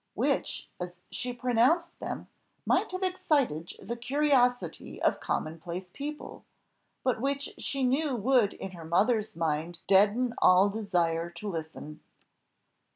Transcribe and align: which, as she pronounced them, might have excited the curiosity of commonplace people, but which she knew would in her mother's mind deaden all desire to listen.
which, 0.15 0.67
as 0.79 0.99
she 1.11 1.31
pronounced 1.31 1.99
them, 1.99 2.27
might 2.65 2.91
have 2.91 3.03
excited 3.03 3.73
the 3.79 3.95
curiosity 3.95 4.99
of 4.99 5.19
commonplace 5.19 5.91
people, 5.93 6.43
but 7.03 7.21
which 7.21 7.53
she 7.59 7.83
knew 7.83 8.15
would 8.15 8.55
in 8.55 8.71
her 8.71 8.83
mother's 8.83 9.35
mind 9.35 9.77
deaden 9.85 10.33
all 10.41 10.69
desire 10.69 11.29
to 11.29 11.47
listen. 11.47 11.99